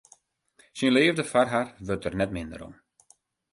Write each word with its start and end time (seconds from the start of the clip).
Syn 0.77 0.93
leafde 0.95 1.23
foar 1.31 1.49
har 1.53 1.67
wurdt 1.85 2.05
der 2.05 2.15
net 2.19 2.31
minder 2.35 2.61
om. 2.67 2.73